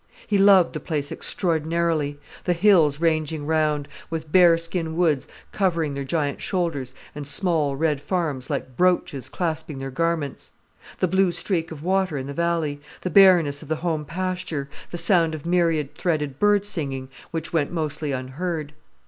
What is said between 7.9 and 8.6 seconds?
farms